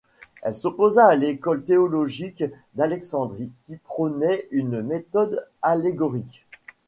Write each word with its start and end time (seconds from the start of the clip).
Elle 0.41 0.55
s'opposa 0.55 1.05
à 1.05 1.13
l'école 1.13 1.63
théologique 1.63 2.43
d'Alexandrie 2.73 3.51
qui 3.65 3.75
prônait 3.77 4.47
une 4.49 4.81
méthode 4.81 5.47
allégorique. 5.61 6.47